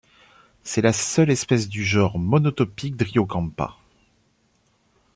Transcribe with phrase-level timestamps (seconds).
[0.63, 3.77] C'est la seule espèce du genre monotypique Dryocampa.